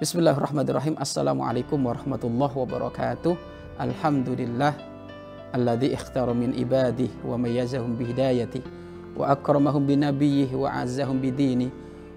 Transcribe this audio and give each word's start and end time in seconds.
Bismillahirrahmanirrahim. 0.00 0.96
Assalamualaikum 0.96 1.76
warahmatullahi 1.76 2.56
wabarakatuh. 2.56 3.36
Alhamdulillah 3.76 4.72
alladzi 5.52 5.92
ikhtara 5.92 6.32
min 6.32 6.56
ibadih 6.56 7.12
wa 7.20 7.36
mayyazahum 7.36 8.00
bihidayati 8.00 8.64
wa 9.12 9.28
akramahum 9.28 9.84
binabiyih 9.84 10.56
wa 10.56 10.72
azzahum 10.72 11.20
bidini 11.20 11.68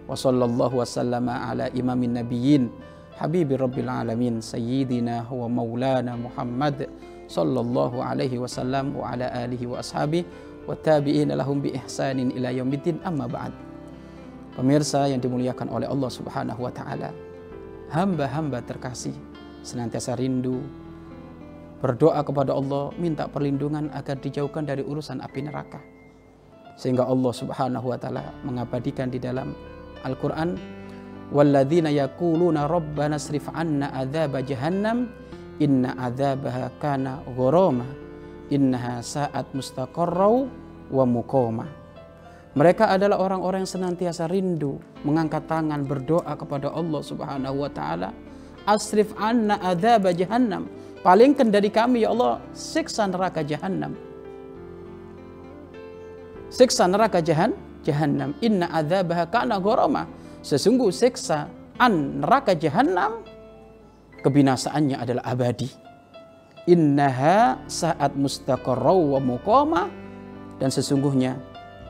wa 0.07 0.15
sallallahu 0.15 0.79
wa 0.79 0.87
sallama 0.87 1.35
ala 1.43 1.67
imamin 1.75 2.23
nabiyyin 2.23 2.71
habibi 3.19 3.59
rabbil 3.59 3.91
alamin 3.91 4.39
sayyidina 4.39 5.27
wa 5.27 5.51
maulana 5.51 6.15
Muhammad 6.15 6.87
sallallahu 7.27 7.99
alaihi 7.99 8.39
wasallam 8.39 8.95
wa 8.95 9.11
ala 9.11 9.27
alihi 9.27 9.67
wa 9.67 9.83
ashabihi 9.83 10.23
wa 10.63 10.71
tabi'ina 10.71 11.35
lahum 11.35 11.59
bi 11.59 11.75
ihsanin 11.75 12.31
ila 12.31 12.47
yaumiddin 12.47 13.03
amma 13.03 13.27
ba'd. 13.27 13.51
Pemirsa 14.55 15.03
yang 15.11 15.19
dimuliakan 15.19 15.67
oleh 15.67 15.91
Allah 15.91 16.07
Subhanahu 16.07 16.63
wa 16.63 16.71
taala 16.71 17.32
hamba-hamba 17.93 18.65
terkasih 18.65 19.13
senantiasa 19.61 20.17
rindu 20.17 20.65
berdoa 21.77 22.25
kepada 22.25 22.57
Allah 22.57 22.89
minta 22.97 23.29
perlindungan 23.29 23.93
agar 23.93 24.17
dijauhkan 24.17 24.65
dari 24.65 24.81
urusan 24.81 25.21
api 25.21 25.45
neraka. 25.45 25.77
Sehingga 26.73 27.05
Allah 27.05 27.33
Subhanahu 27.37 27.93
wa 27.93 27.97
taala 28.01 28.33
mengabadikan 28.41 29.13
di 29.13 29.21
dalam 29.21 29.53
Al-Qur'an 30.01 30.57
walladzina 31.29 31.93
yaquluna 31.93 32.65
rabbana 32.65 33.21
srif 33.21 33.45
'anna 33.53 33.93
adzab 33.93 34.41
jahannam 34.41 35.13
inna 35.61 35.93
adzabaha 36.01 36.73
kana 36.81 37.21
gharama 37.37 37.85
innaha 38.49 39.05
sa'at 39.05 39.53
mustaqarrau 39.53 40.49
wa 40.89 41.03
muqama 41.05 41.82
mereka 42.53 42.93
adalah 42.93 43.17
orang-orang 43.17 43.65
yang 43.65 43.73
senantiasa 43.73 44.29
rindu 44.29 44.77
mengangkat 45.01 45.49
tangan 45.49 45.81
berdoa 45.89 46.37
kepada 46.37 46.69
Allah 46.69 47.01
Subhanahu 47.01 47.65
wa 47.65 47.71
taala. 47.73 48.13
Asrif 48.69 49.09
anna 49.17 49.57
adzab 49.57 50.13
jahannam. 50.13 50.69
Palingkan 51.01 51.49
dari 51.49 51.73
kami 51.73 52.05
ya 52.05 52.13
Allah 52.13 52.37
siksa 52.53 53.09
neraka 53.09 53.41
jahannam. 53.41 53.97
Siksa 56.53 56.85
neraka 56.85 57.25
jahan 57.25 57.57
jahannam. 57.81 58.37
Inna 58.45 58.69
adzabaha 58.69 59.25
kana 59.33 59.57
gharama. 59.57 60.05
Sesungguh 60.45 60.93
siksa 60.93 61.49
an 61.81 62.21
neraka 62.21 62.53
jahannam 62.53 63.25
kebinasaannya 64.21 65.01
adalah 65.01 65.25
abadi. 65.25 65.73
Innaha 66.69 67.59
saat 67.65 68.13
mustaqarrau 68.13 69.17
wa 69.17 69.19
muqama 69.19 69.91
dan 70.61 70.69
sesungguhnya 70.71 71.35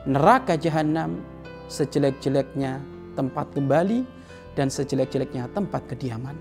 neraka 0.04 0.56
jahanam 0.60 1.20
sejelek-jeleknya 1.68 2.80
tempat 3.16 3.48
kembali 3.56 4.04
dan 4.52 4.68
sejelek-jeleknya 4.68 5.48
tempat 5.56 5.88
kediaman. 5.88 6.36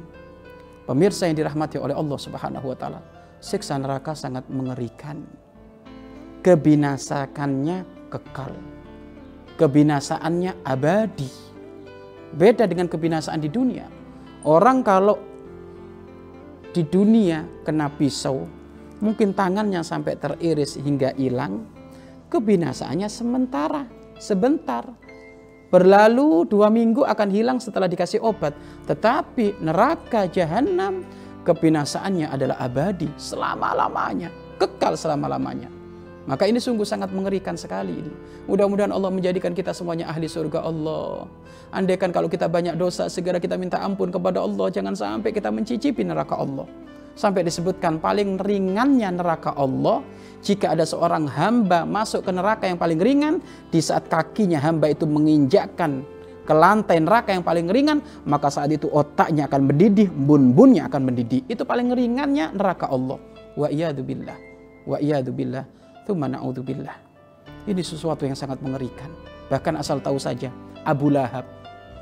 Pemirsa 0.84 1.32
yang 1.32 1.40
dirahmati 1.40 1.80
oleh 1.80 1.96
Allah 1.96 2.20
Subhanahu 2.20 2.76
wa 2.76 2.78
taala, 2.78 3.00
siksa 3.40 3.80
neraka 3.80 4.12
sangat 4.12 4.44
mengerikan. 4.52 5.24
Kebinasakannya 6.44 8.12
kekal. 8.12 8.52
Kebinasaannya 9.56 10.60
abadi. 10.68 11.32
Beda 12.36 12.68
dengan 12.68 12.92
kebinasaan 12.92 13.40
di 13.40 13.48
dunia. 13.48 13.88
Orang 14.44 14.84
kalau 14.84 15.16
di 16.76 16.84
dunia 16.84 17.48
kena 17.64 17.88
pisau, 17.88 18.44
mungkin 19.00 19.32
tangannya 19.32 19.80
sampai 19.86 20.20
teriris 20.20 20.76
hingga 20.76 21.16
hilang, 21.16 21.64
kebinasaannya 22.34 23.06
sementara, 23.06 23.86
sebentar. 24.18 24.90
Berlalu 25.70 26.50
dua 26.50 26.70
minggu 26.74 27.06
akan 27.06 27.30
hilang 27.30 27.58
setelah 27.62 27.86
dikasih 27.86 28.22
obat. 28.22 28.58
Tetapi 28.90 29.62
neraka 29.62 30.26
jahanam 30.30 31.06
kebinasaannya 31.46 32.30
adalah 32.30 32.58
abadi 32.62 33.10
selama-lamanya. 33.18 34.34
Kekal 34.58 34.98
selama-lamanya. 34.98 35.70
Maka 36.24 36.48
ini 36.48 36.62
sungguh 36.62 36.88
sangat 36.88 37.12
mengerikan 37.12 37.58
sekali 37.60 38.00
ini. 38.00 38.14
Mudah-mudahan 38.48 38.96
Allah 38.96 39.12
menjadikan 39.12 39.52
kita 39.52 39.76
semuanya 39.76 40.08
ahli 40.08 40.30
surga 40.30 40.64
Allah. 40.64 41.28
Andaikan 41.74 42.16
kalau 42.16 42.32
kita 42.32 42.48
banyak 42.48 42.80
dosa, 42.80 43.12
segera 43.12 43.44
kita 43.44 43.60
minta 43.60 43.82
ampun 43.84 44.08
kepada 44.08 44.40
Allah. 44.40 44.72
Jangan 44.72 44.96
sampai 44.96 45.36
kita 45.36 45.52
mencicipi 45.52 46.06
neraka 46.06 46.40
Allah. 46.40 46.64
Sampai 47.14 47.46
disebutkan 47.46 48.02
paling 48.02 48.42
ringannya 48.42 49.10
neraka 49.14 49.54
Allah 49.54 50.02
jika 50.44 50.74
ada 50.74 50.84
seorang 50.84 51.30
hamba 51.30 51.86
masuk 51.86 52.26
ke 52.26 52.32
neraka 52.34 52.66
yang 52.68 52.76
paling 52.82 53.00
ringan 53.00 53.40
di 53.70 53.80
saat 53.80 54.10
kakinya 54.10 54.60
hamba 54.60 54.92
itu 54.92 55.06
menginjakkan 55.06 56.04
ke 56.44 56.52
lantai 56.52 57.00
neraka 57.00 57.32
yang 57.32 57.46
paling 57.46 57.72
ringan 57.72 58.04
maka 58.28 58.52
saat 58.52 58.68
itu 58.74 58.92
otaknya 58.92 59.48
akan 59.48 59.72
mendidih 59.72 60.12
bun-bunnya 60.12 60.92
akan 60.92 61.08
mendidih. 61.08 61.48
Itu 61.48 61.64
paling 61.64 61.94
ringannya 61.96 62.52
neraka 62.52 62.92
Allah. 62.92 63.22
Wa 63.56 63.72
iyadu 63.72 64.04
billah. 64.04 64.36
Wa 64.84 65.00
iyadu 65.00 65.32
billah. 65.32 65.64
Thumma 66.04 66.28
billah. 66.28 66.98
Ini 67.64 67.80
sesuatu 67.80 68.28
yang 68.28 68.36
sangat 68.36 68.60
mengerikan. 68.60 69.08
Bahkan 69.48 69.80
asal 69.80 70.04
tahu 70.04 70.20
saja 70.20 70.52
Abu 70.84 71.08
Lahab. 71.08 71.48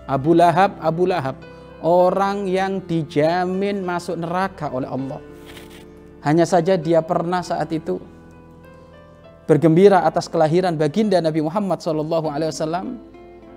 Abu 0.10 0.34
Lahab 0.34 0.74
Abu 0.82 1.06
Lahab 1.06 1.38
orang 1.82 2.50
yang 2.50 2.82
dijamin 2.86 3.82
masuk 3.82 4.18
neraka 4.18 4.70
oleh 4.70 4.90
Allah. 4.90 5.20
Hanya 6.22 6.46
saja 6.46 6.78
dia 6.78 7.02
pernah 7.02 7.42
saat 7.42 7.74
itu 7.74 7.98
bergembira 9.50 10.06
atas 10.06 10.30
kelahiran 10.30 10.78
baginda 10.78 11.18
Nabi 11.18 11.42
Muhammad 11.42 11.82
SAW 11.82 12.98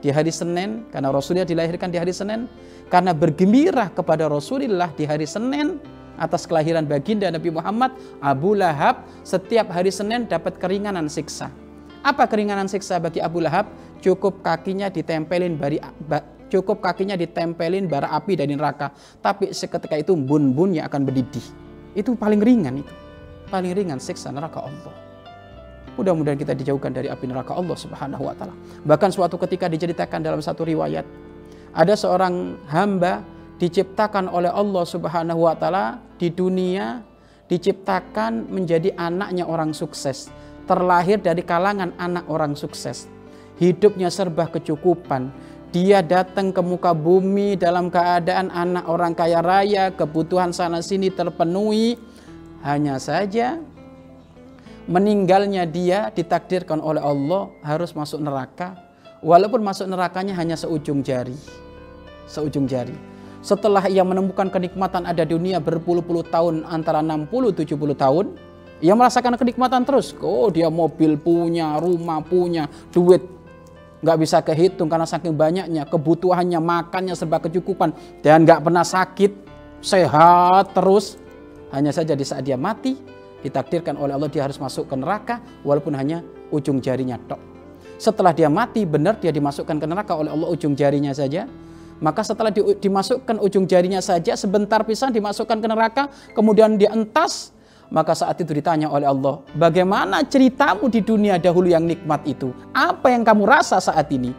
di 0.01 0.09
hari 0.09 0.33
Senin 0.33 0.89
karena 0.89 1.13
Rasulullah 1.13 1.49
dilahirkan 1.49 1.93
di 1.93 2.01
hari 2.01 2.13
Senin 2.13 2.49
karena 2.89 3.13
bergembira 3.13 3.93
kepada 3.93 4.29
Rasulullah 4.29 4.93
di 4.97 5.05
hari 5.05 5.29
Senin 5.29 5.81
atas 6.17 6.49
kelahiran 6.49 6.87
baginda 6.89 7.29
Nabi 7.29 7.53
Muhammad 7.53 7.93
Abu 8.21 8.57
Lahab 8.57 9.05
setiap 9.27 9.69
hari 9.73 9.93
Senin 9.93 10.25
dapat 10.25 10.57
keringanan 10.57 11.09
siksa. 11.11 11.53
Apa 12.05 12.29
keringanan 12.29 12.69
siksa 12.69 13.01
bagi 13.01 13.25
Abu 13.25 13.41
Lahab? 13.41 13.69
Cukup 14.05 14.45
kakinya 14.45 14.93
ditempelin 14.93 15.57
bari, 15.57 15.81
cukup 16.55 16.79
kakinya 16.79 17.19
ditempelin 17.19 17.91
bara 17.91 18.15
api 18.15 18.39
dari 18.39 18.55
neraka. 18.55 18.95
Tapi 19.19 19.51
seketika 19.51 19.99
itu 19.99 20.15
bun-bunnya 20.15 20.87
akan 20.87 21.03
berdidih. 21.03 21.43
Itu 21.99 22.15
paling 22.15 22.39
ringan 22.39 22.79
itu. 22.79 22.95
Paling 23.51 23.75
ringan 23.75 23.99
siksa 23.99 24.31
neraka 24.31 24.63
Allah. 24.63 24.95
Mudah-mudahan 25.95 26.39
kita 26.39 26.55
dijauhkan 26.59 26.91
dari 26.91 27.07
api 27.07 27.27
neraka 27.27 27.55
Allah 27.55 27.75
Subhanahu 27.79 28.27
wa 28.27 28.35
taala. 28.35 28.55
Bahkan 28.83 29.11
suatu 29.15 29.39
ketika 29.39 29.71
diceritakan 29.71 30.27
dalam 30.27 30.43
satu 30.43 30.67
riwayat 30.67 31.07
ada 31.75 31.95
seorang 31.95 32.59
hamba 32.71 33.23
diciptakan 33.63 34.27
oleh 34.27 34.51
Allah 34.51 34.83
Subhanahu 34.87 35.47
wa 35.47 35.55
taala 35.55 36.03
di 36.19 36.35
dunia 36.35 37.03
diciptakan 37.47 38.51
menjadi 38.51 38.91
anaknya 38.99 39.47
orang 39.47 39.71
sukses, 39.71 40.33
terlahir 40.67 41.21
dari 41.23 41.45
kalangan 41.47 41.95
anak 42.01 42.27
orang 42.27 42.59
sukses. 42.59 43.07
Hidupnya 43.55 44.11
serba 44.11 44.51
kecukupan, 44.51 45.31
dia 45.75 46.07
datang 46.07 46.55
ke 46.55 46.63
muka 46.63 46.95
bumi 46.95 47.59
dalam 47.59 47.91
keadaan 47.91 48.47
anak 48.55 48.87
orang 48.87 49.11
kaya 49.11 49.43
raya, 49.43 49.91
kebutuhan 49.91 50.55
sana 50.55 50.79
sini 50.79 51.11
terpenuhi. 51.11 51.99
Hanya 52.63 52.97
saja 53.03 53.59
meninggalnya 54.87 55.67
dia 55.67 56.15
ditakdirkan 56.15 56.79
oleh 56.79 57.03
Allah 57.03 57.51
harus 57.67 57.91
masuk 57.91 58.23
neraka. 58.23 58.79
Walaupun 59.19 59.67
masuk 59.67 59.91
nerakanya 59.91 60.39
hanya 60.39 60.55
seujung 60.55 61.03
jari. 61.03 61.35
Seujung 62.31 62.71
jari. 62.71 62.95
Setelah 63.43 63.91
ia 63.91 64.07
menemukan 64.07 64.55
kenikmatan 64.55 65.03
ada 65.11 65.27
dunia 65.27 65.59
berpuluh-puluh 65.59 66.23
tahun 66.31 66.63
antara 66.71 67.03
60-70 67.03 67.99
tahun. 67.99 68.27
Ia 68.79 68.95
merasakan 68.95 69.35
kenikmatan 69.35 69.83
terus. 69.83 70.15
Oh 70.23 70.55
dia 70.55 70.71
mobil 70.71 71.19
punya, 71.19 71.83
rumah 71.83 72.23
punya, 72.23 72.71
duit 72.95 73.35
nggak 74.05 74.19
bisa 74.21 74.45
kehitung 74.45 74.93
karena 74.93 75.09
saking 75.09 75.33
banyaknya 75.33 75.89
kebutuhannya 75.89 76.61
makannya 76.61 77.17
serba 77.17 77.41
kecukupan. 77.41 77.97
Dan 78.21 78.45
nggak 78.45 78.61
pernah 78.61 78.85
sakit 78.85 79.33
sehat 79.81 80.77
terus. 80.77 81.17
Hanya 81.73 81.91
saja 81.91 82.13
di 82.13 82.23
saat 82.23 82.45
dia 82.45 82.61
mati 82.61 82.95
ditakdirkan 83.41 83.97
oleh 83.97 84.15
Allah 84.15 84.29
dia 84.29 84.45
harus 84.45 84.61
masuk 84.61 84.87
ke 84.87 84.95
neraka 84.95 85.41
walaupun 85.65 85.97
hanya 85.97 86.21
ujung 86.53 86.79
jarinya 86.79 87.17
tok. 87.25 87.41
Setelah 87.97 88.37
dia 88.37 88.53
mati 88.53 88.85
benar 88.85 89.17
dia 89.17 89.33
dimasukkan 89.33 89.81
ke 89.81 89.87
neraka 89.89 90.13
oleh 90.15 90.31
Allah 90.31 90.49
ujung 90.53 90.77
jarinya 90.77 91.11
saja. 91.17 91.49
Maka 92.03 92.27
setelah 92.27 92.51
di, 92.51 92.61
dimasukkan 92.61 93.39
ujung 93.41 93.65
jarinya 93.71 94.03
saja 94.03 94.35
sebentar 94.37 94.83
pisah 94.83 95.15
dimasukkan 95.15 95.57
ke 95.63 95.69
neraka 95.71 96.03
kemudian 96.35 96.75
dia 96.75 96.91
entas 96.91 97.54
maka 97.93 98.17
saat 98.17 98.41
itu 98.41 98.53
ditanya 98.53 98.89
oleh 98.89 99.05
Allah, 99.05 99.45
bagaimana 99.57 100.25
ceritamu 100.25 100.89
di 100.89 101.05
dunia 101.05 101.37
dahulu 101.37 101.69
yang 101.69 101.85
nikmat 101.85 102.25
itu? 102.25 102.53
Apa 102.73 103.13
yang 103.13 103.25
kamu 103.25 103.45
rasa 103.45 103.81
saat 103.81 104.09
ini? 104.13 104.33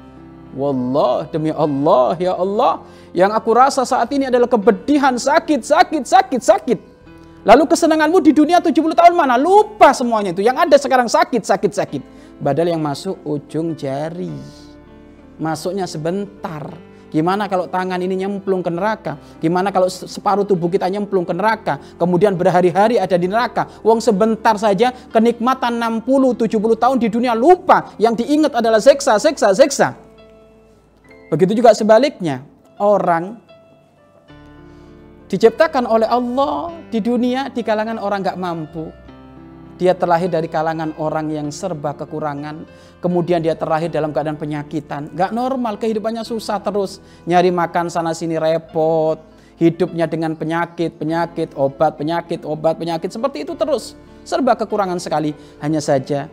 Wallah 0.56 1.28
demi 1.28 1.52
Allah 1.52 2.16
ya 2.16 2.34
Allah, 2.40 2.82
yang 3.12 3.36
aku 3.36 3.52
rasa 3.52 3.84
saat 3.84 4.08
ini 4.16 4.32
adalah 4.32 4.48
kebedihan, 4.48 5.20
sakit, 5.20 5.62
sakit, 5.62 6.04
sakit, 6.08 6.42
sakit. 6.42 6.80
Lalu 7.46 7.70
kesenanganmu 7.70 8.18
di 8.26 8.34
dunia 8.34 8.58
70 8.58 8.98
tahun 8.98 9.14
mana? 9.14 9.38
Lupa 9.38 9.94
semuanya 9.94 10.34
itu. 10.34 10.42
Yang 10.42 10.66
ada 10.66 10.76
sekarang 10.82 11.06
sakit, 11.06 11.46
sakit, 11.46 11.72
sakit. 11.78 12.02
Badal 12.42 12.74
yang 12.74 12.82
masuk 12.82 13.22
ujung 13.22 13.78
jari. 13.78 14.34
Masuknya 15.38 15.86
sebentar. 15.86 16.74
Gimana 17.16 17.48
kalau 17.48 17.72
tangan 17.72 17.96
ini 18.04 18.28
nyemplung 18.28 18.60
ke 18.60 18.68
neraka? 18.68 19.16
Gimana 19.40 19.72
kalau 19.72 19.88
separuh 19.88 20.44
tubuh 20.44 20.68
kita 20.68 20.84
nyemplung 20.92 21.24
ke 21.24 21.32
neraka? 21.32 21.80
Kemudian 21.96 22.36
berhari-hari 22.36 23.00
ada 23.00 23.16
di 23.16 23.32
neraka. 23.32 23.72
Wong 23.88 24.04
sebentar 24.04 24.60
saja 24.60 24.92
kenikmatan 25.16 25.80
60 25.80 26.04
70 26.44 26.76
tahun 26.76 26.98
di 27.00 27.08
dunia 27.08 27.32
lupa. 27.32 27.96
Yang 27.96 28.28
diingat 28.28 28.60
adalah 28.60 28.84
seksa, 28.84 29.16
seksa, 29.16 29.56
seksa. 29.56 29.96
Begitu 31.32 31.64
juga 31.64 31.72
sebaliknya. 31.72 32.44
Orang 32.76 33.40
diciptakan 35.32 35.88
oleh 35.88 36.12
Allah 36.12 36.76
di 36.92 37.00
dunia 37.00 37.48
di 37.48 37.64
kalangan 37.64 37.96
orang 37.96 38.28
gak 38.28 38.36
mampu 38.36 38.92
dia 39.75 39.92
terlahir 39.92 40.31
dari 40.31 40.48
kalangan 40.48 40.95
orang 40.95 41.27
yang 41.31 41.48
serba 41.51 41.92
kekurangan. 41.95 42.63
Kemudian 43.04 43.44
dia 43.44 43.54
terlahir 43.54 43.92
dalam 43.92 44.16
keadaan 44.16 44.39
penyakitan. 44.39 45.12
Gak 45.12 45.36
normal, 45.36 45.75
kehidupannya 45.75 46.24
susah 46.24 46.63
terus. 46.63 47.04
Nyari 47.27 47.51
makan 47.51 47.92
sana 47.92 48.16
sini 48.16 48.39
repot. 48.39 49.19
Hidupnya 49.56 50.07
dengan 50.07 50.36
penyakit, 50.36 51.00
penyakit, 51.00 51.56
obat, 51.56 51.95
penyakit, 51.95 52.44
obat, 52.44 52.75
penyakit. 52.75 53.12
Seperti 53.12 53.48
itu 53.48 53.56
terus. 53.56 53.95
Serba 54.24 54.56
kekurangan 54.56 55.00
sekali. 55.00 55.36
Hanya 55.60 55.80
saja 55.80 56.27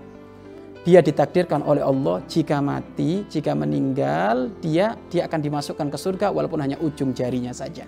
dia 0.83 0.99
ditakdirkan 0.99 1.63
oleh 1.63 1.83
Allah 1.83 2.19
jika 2.27 2.59
mati, 2.59 3.23
jika 3.31 3.55
meninggal, 3.55 4.51
dia 4.59 4.99
dia 5.07 5.31
akan 5.31 5.39
dimasukkan 5.39 5.87
ke 5.87 5.99
surga 5.99 6.35
walaupun 6.35 6.59
hanya 6.59 6.75
ujung 6.83 7.15
jarinya 7.15 7.55
saja. 7.55 7.87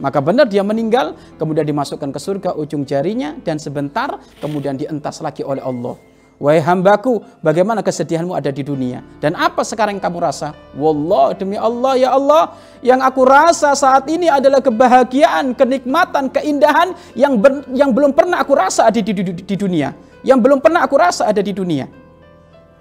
Maka 0.00 0.18
benar 0.24 0.48
dia 0.48 0.64
meninggal, 0.64 1.12
kemudian 1.36 1.68
dimasukkan 1.68 2.08
ke 2.08 2.18
surga 2.20 2.50
ujung 2.56 2.88
jarinya 2.88 3.36
dan 3.44 3.60
sebentar 3.60 4.16
kemudian 4.40 4.74
dientas 4.80 5.20
lagi 5.20 5.44
oleh 5.44 5.60
Allah. 5.60 6.00
Wahai 6.40 6.64
hambaku, 6.64 7.20
bagaimana 7.44 7.84
kesedihanmu 7.84 8.32
ada 8.32 8.48
di 8.48 8.64
dunia? 8.64 9.04
Dan 9.20 9.36
apa 9.36 9.60
sekarang 9.60 10.00
yang 10.00 10.04
kamu 10.08 10.24
rasa? 10.24 10.56
Wallah, 10.72 11.36
demi 11.36 11.60
Allah, 11.60 12.00
ya 12.00 12.16
Allah, 12.16 12.56
yang 12.80 13.04
aku 13.04 13.28
rasa 13.28 13.76
saat 13.76 14.08
ini 14.08 14.24
adalah 14.24 14.64
kebahagiaan, 14.64 15.52
kenikmatan, 15.52 16.32
keindahan 16.32 16.96
yang 17.12 17.36
ber, 17.36 17.68
yang 17.76 17.92
belum 17.92 18.16
pernah 18.16 18.40
aku 18.40 18.56
rasa 18.56 18.88
ada 18.88 18.96
di, 19.04 19.12
di, 19.12 19.36
di 19.36 19.52
dunia. 19.52 19.92
Yang 20.24 20.40
belum 20.40 20.64
pernah 20.64 20.80
aku 20.80 20.96
rasa 20.96 21.28
ada 21.28 21.44
di 21.44 21.52
dunia. 21.52 21.84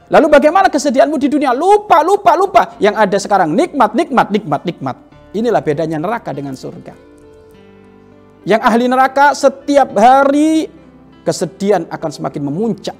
Lalu 0.08 0.28
bagaimana 0.32 0.72
kesedihanmu 0.72 1.20
di 1.20 1.28
dunia? 1.28 1.52
Lupa, 1.52 2.00
lupa, 2.00 2.40
lupa. 2.40 2.80
Yang 2.80 2.96
ada 2.96 3.18
sekarang 3.20 3.60
nikmat, 3.60 3.92
nikmat, 3.92 4.32
nikmat, 4.32 4.62
nikmat. 4.64 4.96
Inilah 5.36 5.60
bedanya 5.60 6.00
neraka 6.00 6.32
dengan 6.32 6.56
surga. 6.56 7.09
Yang 8.48 8.62
ahli 8.64 8.86
neraka 8.88 9.36
setiap 9.36 9.92
hari 10.00 10.72
kesedihan 11.28 11.84
akan 11.92 12.10
semakin 12.12 12.42
memuncak. 12.48 12.98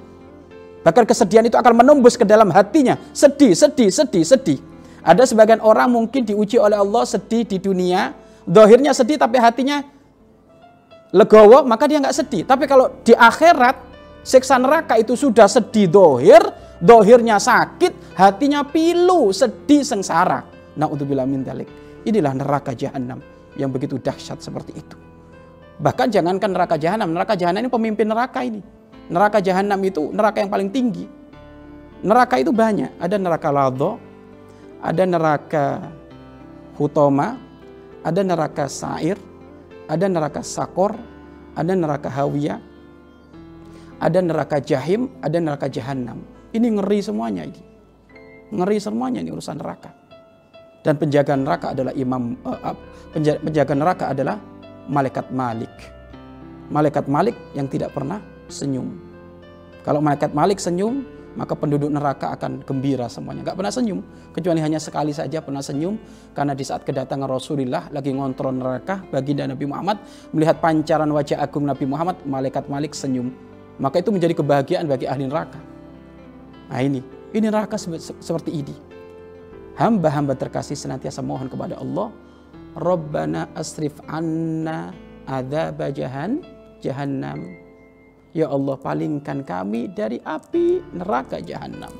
Bahkan 0.80 1.04
kesedihan 1.04 1.44
itu 1.44 1.56
akan 1.60 1.84
menembus 1.84 2.16
ke 2.16 2.24
dalam 2.24 2.48
hatinya. 2.52 2.96
Sedih, 3.12 3.52
sedih, 3.52 3.92
sedih, 3.92 4.24
sedih. 4.24 4.58
Ada 5.00 5.28
sebagian 5.28 5.60
orang 5.60 5.88
mungkin 5.88 6.24
diuji 6.24 6.60
oleh 6.60 6.76
Allah 6.76 7.04
sedih 7.04 7.44
di 7.44 7.56
dunia. 7.60 8.12
Dohirnya 8.44 8.96
sedih 8.96 9.20
tapi 9.20 9.36
hatinya 9.36 9.84
legowo, 11.12 11.64
maka 11.68 11.84
dia 11.88 12.00
nggak 12.00 12.16
sedih. 12.16 12.42
Tapi 12.48 12.64
kalau 12.64 13.00
di 13.04 13.12
akhirat, 13.12 13.76
siksa 14.24 14.56
neraka 14.56 14.96
itu 14.96 15.16
sudah 15.16 15.48
sedih 15.48 15.88
dohir, 15.88 16.40
dohirnya 16.80 17.36
sakit, 17.36 18.16
hatinya 18.16 18.64
pilu, 18.64 19.32
sedih, 19.32 19.84
sengsara. 19.84 20.44
Nah 20.76 20.88
untuk 20.88 21.08
bila. 21.08 21.28
Inilah 22.00 22.32
neraka 22.32 22.72
jahanam 22.72 23.20
yang 23.60 23.68
begitu 23.68 24.00
dahsyat 24.00 24.40
seperti 24.40 24.72
itu. 24.80 25.09
Bahkan 25.80 26.12
jangankan 26.12 26.52
neraka 26.52 26.76
jahanam, 26.76 27.08
neraka 27.16 27.32
jahanam 27.40 27.64
ini 27.64 27.70
pemimpin 27.72 28.04
neraka 28.04 28.44
ini. 28.44 28.60
Neraka 29.08 29.40
jahanam 29.40 29.80
itu 29.80 30.12
neraka 30.12 30.44
yang 30.44 30.52
paling 30.52 30.68
tinggi. 30.68 31.08
Neraka 32.04 32.36
itu 32.36 32.52
banyak, 32.52 33.00
ada 33.00 33.16
neraka 33.16 33.48
lado, 33.48 33.96
ada 34.80 35.04
neraka 35.08 35.64
hutoma, 36.76 37.36
ada 38.04 38.20
neraka 38.20 38.68
sair, 38.68 39.16
ada 39.88 40.04
neraka 40.08 40.40
sakor, 40.44 40.96
ada 41.56 41.72
neraka 41.72 42.08
hawiyah, 42.08 42.60
ada 44.00 44.20
neraka 44.20 44.60
jahim, 44.60 45.12
ada 45.20 45.36
neraka 45.40 45.68
jahanam. 45.68 46.24
Ini 46.56 46.80
ngeri 46.80 47.00
semuanya 47.04 47.44
ini. 47.48 47.60
Ngeri 48.52 48.76
semuanya 48.80 49.20
ini 49.20 49.30
urusan 49.32 49.60
neraka. 49.60 49.92
Dan 50.80 50.96
penjaga 50.96 51.36
neraka 51.36 51.76
adalah 51.76 51.92
imam 51.92 52.40
uh, 52.40 52.76
penjaga 53.44 53.74
neraka 53.76 54.04
adalah 54.16 54.40
malaikat 54.90 55.30
Malik. 55.30 55.70
Malaikat 56.70 57.06
Malik 57.06 57.38
yang 57.54 57.70
tidak 57.70 57.94
pernah 57.94 58.18
senyum. 58.50 58.98
Kalau 59.86 60.02
malaikat 60.02 60.34
Malik 60.34 60.58
senyum, 60.58 61.06
maka 61.38 61.54
penduduk 61.54 61.88
neraka 61.94 62.34
akan 62.34 62.66
gembira 62.66 63.06
semuanya. 63.06 63.46
Gak 63.46 63.58
pernah 63.62 63.70
senyum, 63.70 64.02
kecuali 64.34 64.58
hanya 64.58 64.82
sekali 64.82 65.14
saja 65.14 65.38
pernah 65.38 65.62
senyum. 65.62 65.94
Karena 66.34 66.58
di 66.58 66.66
saat 66.66 66.82
kedatangan 66.82 67.30
Rasulullah 67.30 67.86
lagi 67.94 68.10
ngontrol 68.10 68.58
neraka, 68.58 69.02
baginda 69.14 69.46
Nabi 69.46 69.64
Muhammad 69.70 70.02
melihat 70.34 70.58
pancaran 70.58 71.08
wajah 71.10 71.38
agung 71.38 71.70
Nabi 71.70 71.86
Muhammad, 71.86 72.18
malaikat 72.26 72.66
Malik 72.66 72.92
senyum. 72.98 73.30
Maka 73.80 74.02
itu 74.02 74.10
menjadi 74.12 74.34
kebahagiaan 74.36 74.84
bagi 74.90 75.06
ahli 75.08 75.24
neraka. 75.30 75.56
Nah 76.68 76.80
ini, 76.82 77.00
ini 77.32 77.46
neraka 77.46 77.78
seperti 78.20 78.50
ini. 78.52 78.74
Hamba-hamba 79.78 80.36
terkasih 80.36 80.76
senantiasa 80.76 81.24
mohon 81.24 81.48
kepada 81.48 81.80
Allah 81.80 82.12
Rabbana 82.78 83.50
asrif 83.58 83.98
anna 84.06 84.94
adzab 85.26 85.82
jahan 85.94 86.42
jahannam. 86.78 87.46
Ya 88.30 88.46
Allah 88.46 88.78
palingkan 88.78 89.42
kami 89.42 89.90
dari 89.90 90.22
api 90.22 90.82
neraka 90.94 91.42
jahanam. 91.42 91.90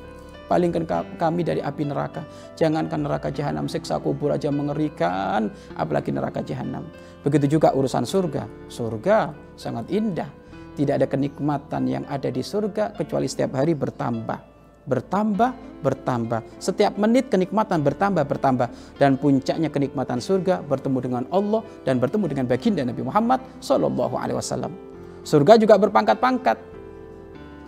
Palingkan 0.47 0.83
kami 1.15 1.47
dari 1.47 1.63
api 1.63 1.87
neraka. 1.87 2.27
Jangankan 2.59 3.07
neraka 3.07 3.31
jahanam, 3.31 3.71
siksa 3.71 4.03
kubur 4.03 4.35
aja 4.35 4.51
mengerikan, 4.51 5.47
apalagi 5.79 6.11
neraka 6.11 6.43
jahanam. 6.43 6.87
Begitu 7.23 7.55
juga 7.55 7.71
urusan 7.71 8.03
surga. 8.03 8.67
Surga 8.67 9.31
sangat 9.55 9.87
indah. 9.87 10.27
Tidak 10.75 10.99
ada 10.99 11.07
kenikmatan 11.07 11.87
yang 11.87 12.03
ada 12.07 12.27
di 12.27 12.43
surga 12.43 12.95
kecuali 12.95 13.27
setiap 13.31 13.59
hari 13.59 13.75
bertambah 13.75 14.50
bertambah, 14.85 15.53
bertambah. 15.85 16.41
Setiap 16.57 16.97
menit 16.97 17.29
kenikmatan 17.29 17.81
bertambah, 17.85 18.23
bertambah. 18.25 18.67
Dan 18.97 19.17
puncaknya 19.17 19.69
kenikmatan 19.69 20.21
surga 20.21 20.65
bertemu 20.65 20.97
dengan 21.01 21.23
Allah 21.29 21.61
dan 21.85 21.97
bertemu 22.01 22.25
dengan 22.29 22.45
baginda 22.49 22.81
Nabi 22.85 23.01
Muhammad 23.05 23.39
Sallallahu 23.61 24.15
Alaihi 24.17 24.37
Wasallam. 24.37 24.73
Surga 25.21 25.57
juga 25.57 25.77
berpangkat-pangkat. 25.77 26.57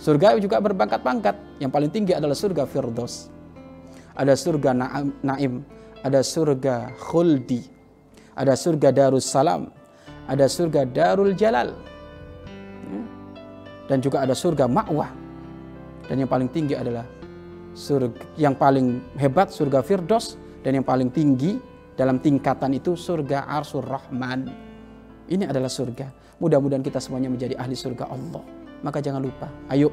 Surga 0.02 0.38
juga 0.42 0.58
berpangkat-pangkat. 0.58 1.62
Yang 1.62 1.72
paling 1.72 1.92
tinggi 1.94 2.14
adalah 2.18 2.34
surga 2.34 2.66
Firdaus. 2.66 3.30
Ada 4.14 4.38
surga 4.38 4.78
Naim, 5.26 5.66
ada 6.06 6.22
surga 6.22 6.94
Khuldi, 7.02 7.66
ada 8.38 8.54
surga 8.54 8.94
Darus 8.94 9.26
Salam, 9.26 9.74
ada 10.30 10.46
surga 10.46 10.86
Darul 10.86 11.34
Jalal, 11.34 11.74
ya. 12.86 13.02
dan 13.90 14.06
juga 14.06 14.22
ada 14.22 14.38
surga 14.38 14.70
Ma'wah 14.70 15.23
dan 16.08 16.16
yang 16.20 16.30
paling 16.30 16.50
tinggi 16.52 16.76
adalah 16.76 17.06
surga 17.74 18.38
yang 18.38 18.54
paling 18.54 19.18
hebat 19.18 19.50
surga 19.50 19.82
Firdaus 19.82 20.38
dan 20.62 20.78
yang 20.78 20.86
paling 20.86 21.10
tinggi 21.10 21.58
dalam 21.94 22.22
tingkatan 22.22 22.74
itu 22.74 22.98
surga 22.98 23.50
Arsur 23.50 23.86
Rahman. 23.86 24.50
Ini 25.30 25.48
adalah 25.50 25.70
surga. 25.70 26.38
Mudah-mudahan 26.42 26.84
kita 26.84 27.00
semuanya 27.00 27.32
menjadi 27.32 27.56
ahli 27.56 27.78
surga 27.78 28.12
Allah. 28.12 28.44
Maka 28.84 29.00
jangan 29.00 29.24
lupa, 29.24 29.48
ayo 29.72 29.90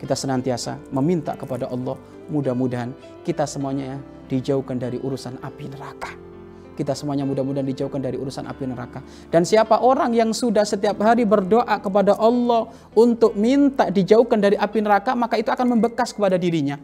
kita 0.00 0.16
senantiasa 0.16 0.80
meminta 0.96 1.36
kepada 1.36 1.68
Allah 1.68 2.00
mudah-mudahan 2.32 2.96
kita 3.20 3.44
semuanya 3.44 4.00
dijauhkan 4.32 4.80
dari 4.80 4.96
urusan 4.96 5.36
api 5.44 5.68
neraka 5.68 6.29
kita 6.78 6.94
semuanya 6.94 7.26
mudah-mudahan 7.26 7.66
dijauhkan 7.66 8.02
dari 8.02 8.18
urusan 8.18 8.46
api 8.46 8.64
neraka. 8.68 9.00
Dan 9.30 9.46
siapa 9.46 9.80
orang 9.82 10.14
yang 10.14 10.30
sudah 10.30 10.62
setiap 10.66 10.98
hari 11.02 11.24
berdoa 11.24 11.78
kepada 11.80 12.18
Allah 12.18 12.70
untuk 12.94 13.34
minta 13.34 13.88
dijauhkan 13.88 14.38
dari 14.38 14.56
api 14.58 14.78
neraka, 14.82 15.14
maka 15.14 15.38
itu 15.38 15.50
akan 15.50 15.78
membekas 15.78 16.10
kepada 16.14 16.38
dirinya. 16.40 16.78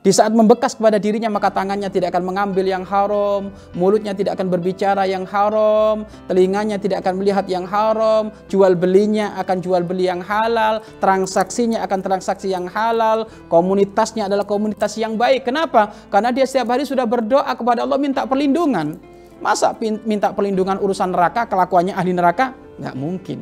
Di 0.00 0.16
saat 0.16 0.32
membekas 0.32 0.72
kepada 0.72 0.96
dirinya 0.96 1.28
maka 1.28 1.52
tangannya 1.52 1.92
tidak 1.92 2.16
akan 2.16 2.32
mengambil 2.32 2.64
yang 2.64 2.88
haram, 2.88 3.52
mulutnya 3.76 4.16
tidak 4.16 4.40
akan 4.40 4.48
berbicara 4.48 5.04
yang 5.04 5.28
haram, 5.28 6.08
telinganya 6.24 6.80
tidak 6.80 7.04
akan 7.04 7.20
melihat 7.20 7.44
yang 7.44 7.68
haram, 7.68 8.32
jual 8.48 8.72
belinya 8.80 9.36
akan 9.36 9.60
jual 9.60 9.84
beli 9.84 10.08
yang 10.08 10.24
halal, 10.24 10.80
transaksinya 11.04 11.84
akan 11.84 12.00
transaksi 12.00 12.48
yang 12.48 12.64
halal, 12.64 13.28
komunitasnya 13.52 14.24
adalah 14.24 14.48
komunitas 14.48 14.96
yang 14.96 15.20
baik. 15.20 15.44
Kenapa? 15.44 15.92
Karena 16.08 16.32
dia 16.32 16.48
setiap 16.48 16.72
hari 16.72 16.88
sudah 16.88 17.04
berdoa 17.04 17.52
kepada 17.52 17.84
Allah 17.84 18.00
minta 18.00 18.24
perlindungan. 18.24 19.09
Masa 19.40 19.72
minta 19.80 20.36
perlindungan 20.36 20.76
urusan 20.76 21.16
neraka, 21.16 21.48
kelakuannya 21.48 21.96
ahli 21.96 22.12
neraka? 22.12 22.52
Nggak 22.76 22.96
mungkin. 22.96 23.38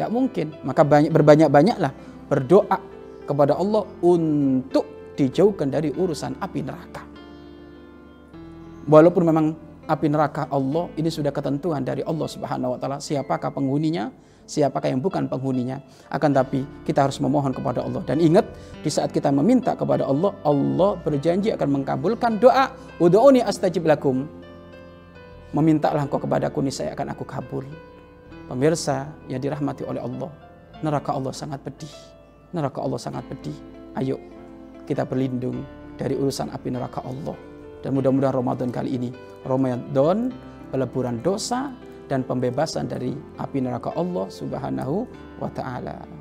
Nggak 0.00 0.10
mungkin. 0.10 0.46
Maka 0.64 0.80
banyak 0.80 1.12
berbanyak-banyaklah 1.12 1.92
berdoa 2.32 2.78
kepada 3.28 3.60
Allah 3.60 3.84
untuk 4.00 5.12
dijauhkan 5.20 5.68
dari 5.68 5.92
urusan 5.92 6.40
api 6.40 6.60
neraka. 6.64 7.04
Walaupun 8.88 9.22
memang 9.28 9.46
api 9.84 10.08
neraka 10.08 10.48
Allah 10.48 10.88
ini 10.96 11.12
sudah 11.12 11.28
ketentuan 11.28 11.84
dari 11.84 12.00
Allah 12.00 12.24
Subhanahu 12.24 12.74
wa 12.74 12.78
taala 12.80 12.96
siapakah 12.96 13.52
penghuninya, 13.52 14.08
siapakah 14.48 14.88
yang 14.88 15.04
bukan 15.04 15.28
penghuninya. 15.28 15.84
Akan 16.08 16.32
tapi 16.32 16.64
kita 16.88 17.04
harus 17.04 17.20
memohon 17.20 17.52
kepada 17.52 17.84
Allah 17.84 18.00
dan 18.08 18.24
ingat 18.24 18.48
di 18.80 18.88
saat 18.88 19.12
kita 19.12 19.28
meminta 19.28 19.76
kepada 19.76 20.08
Allah, 20.08 20.32
Allah 20.48 20.96
berjanji 20.96 21.52
akan 21.52 21.68
mengabulkan 21.76 22.40
doa. 22.40 22.72
Ud'uni 22.96 23.44
astajib 23.44 23.84
lakum 23.84 24.39
Memintalah 25.50 26.06
engkau 26.06 26.22
kepadaku 26.22 26.62
saya 26.70 26.94
akan 26.94 27.10
aku 27.10 27.26
kabul. 27.26 27.66
Pemirsa 28.46 29.10
yang 29.26 29.42
dirahmati 29.42 29.82
oleh 29.82 30.02
Allah, 30.02 30.30
neraka 30.82 31.10
Allah 31.14 31.34
sangat 31.34 31.62
pedih. 31.62 31.90
Neraka 32.54 32.82
Allah 32.82 32.98
sangat 32.98 33.26
pedih. 33.26 33.54
Ayo 33.98 34.18
kita 34.86 35.06
berlindung 35.06 35.62
dari 35.98 36.14
urusan 36.18 36.50
api 36.50 36.70
neraka 36.70 37.02
Allah. 37.02 37.34
Dan 37.82 37.98
mudah-mudahan 37.98 38.42
Ramadan 38.42 38.70
kali 38.70 38.94
ini, 38.94 39.10
Ramadan 39.46 40.30
peleburan 40.70 41.18
dosa 41.22 41.74
dan 42.10 42.26
pembebasan 42.26 42.90
dari 42.90 43.14
api 43.38 43.58
neraka 43.62 43.94
Allah 43.94 44.26
Subhanahu 44.30 45.06
wa 45.38 45.50
taala. 45.50 46.19